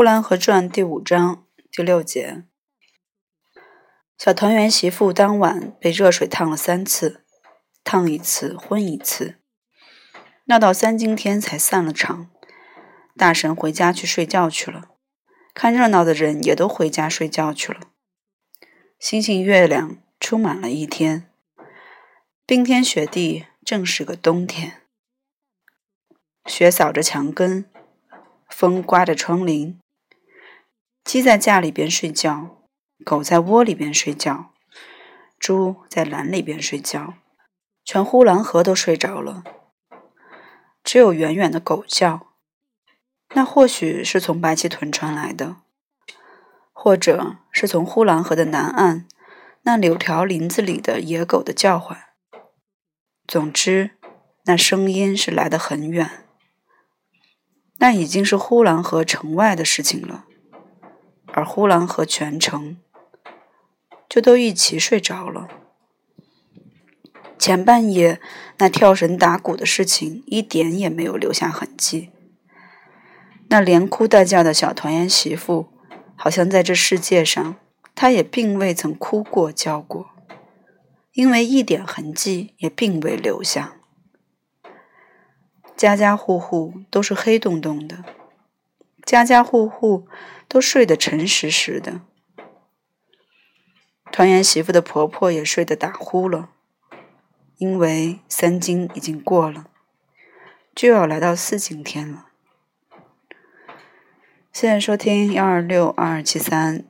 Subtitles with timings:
[0.00, 2.44] 呼兰河传》第五章第六节：
[4.16, 7.22] 小团圆媳妇当晚被热水烫了三次，
[7.84, 9.34] 烫一次昏一次，
[10.46, 12.30] 闹到三更天才散了场。
[13.14, 14.88] 大神回家去睡觉去了，
[15.52, 17.80] 看热闹的人也都回家睡觉去了。
[18.98, 21.30] 星星月亮出满了一天，
[22.46, 24.80] 冰天雪地，正是个冬天。
[26.46, 27.70] 雪扫着墙根，
[28.48, 29.76] 风刮着窗棂。
[31.10, 32.62] 鸡在架里边睡觉，
[33.04, 34.52] 狗在窝里边睡觉，
[35.40, 37.14] 猪在栏里边睡觉，
[37.84, 39.42] 全呼兰河都睡着了，
[40.84, 42.28] 只有远远的狗叫。
[43.34, 45.56] 那或许是从白旗屯传来的，
[46.72, 49.08] 或者是从呼兰河的南岸
[49.62, 51.98] 那柳条林子里的野狗的叫唤。
[53.26, 53.98] 总之，
[54.44, 56.28] 那声音是来得很远。
[57.78, 60.26] 那已经是呼兰河城外的事情了，
[61.32, 62.76] 而呼兰河全城
[64.08, 65.48] 就都一起睡着了。
[67.38, 68.20] 前半夜
[68.58, 72.10] 那跳绳打鼓的事情一点也没有留下痕迹。
[73.48, 75.72] 那连哭带叫的小团圆媳妇，
[76.14, 77.56] 好像在这世界上，
[77.94, 80.10] 她也并未曾哭过叫过，
[81.14, 83.76] 因为一点痕迹也并未留下。
[85.76, 88.04] 家家户户都是黑洞洞的，
[89.04, 90.06] 家家户户
[90.50, 92.00] 都睡得沉实实的。
[94.10, 96.50] 团圆媳妇的婆婆也睡得打呼了，
[97.58, 99.66] 因为三更已经过了，
[100.74, 102.26] 就要来到四更天了。
[104.52, 106.84] 现在收听幺二六二二七三。